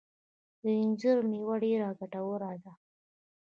[0.61, 2.71] د انځر مېوه ډیره ګټوره ده